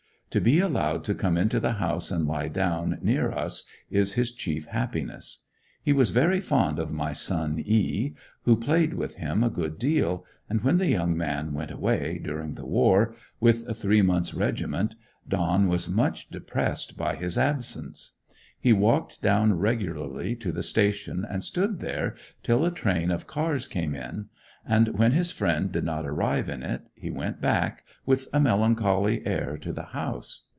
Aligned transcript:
To 0.31 0.39
be 0.39 0.59
allowed 0.61 1.03
to 1.03 1.13
come 1.13 1.35
into 1.35 1.59
the 1.59 1.73
house 1.73 2.09
and 2.09 2.25
lie 2.25 2.47
down 2.47 2.99
near 3.01 3.33
us 3.33 3.65
is 3.89 4.13
his 4.13 4.31
chief 4.31 4.63
happiness. 4.67 5.43
He 5.83 5.91
was 5.91 6.11
very 6.11 6.39
fond 6.39 6.79
of 6.79 6.89
my 6.93 7.11
son 7.11 7.59
E, 7.65 8.13
who 8.43 8.55
played 8.55 8.93
with 8.93 9.15
him 9.15 9.43
a 9.43 9.49
good 9.49 9.77
deal, 9.77 10.23
and 10.49 10.63
when 10.63 10.77
the 10.77 10.87
young 10.87 11.17
man 11.17 11.51
went 11.53 11.69
away, 11.69 12.17
during 12.23 12.53
the 12.53 12.65
war, 12.65 13.13
with 13.41 13.67
a 13.67 13.73
three 13.73 14.01
months' 14.01 14.33
regiment, 14.33 14.95
Don 15.27 15.67
was 15.67 15.89
much 15.89 16.29
depressed 16.29 16.95
by 16.97 17.17
his 17.17 17.37
absence. 17.37 18.15
He 18.57 18.71
walked 18.71 19.21
down 19.21 19.57
regularly 19.59 20.37
to 20.37 20.53
the 20.53 20.63
station, 20.63 21.25
and 21.29 21.43
stood 21.43 21.81
there 21.81 22.15
till 22.41 22.63
a 22.63 22.71
train 22.71 23.11
of 23.11 23.27
cars 23.27 23.67
came 23.67 23.93
in; 23.93 24.29
and 24.63 24.89
when 24.89 25.11
his 25.13 25.31
friend 25.31 25.71
did 25.71 25.83
not 25.83 26.05
arrive 26.05 26.47
in 26.47 26.61
it, 26.61 26.83
he 26.93 27.09
went 27.09 27.41
back, 27.41 27.83
with 28.05 28.27
a 28.31 28.39
melancholy 28.39 29.25
air, 29.25 29.57
to 29.57 29.73
the 29.73 29.85
house. 29.85 30.45